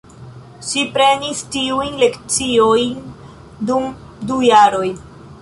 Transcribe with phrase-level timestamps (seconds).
[0.69, 2.97] Ŝi prenis tiujn lecionojn
[3.71, 3.87] dum
[4.31, 4.87] du jaroj.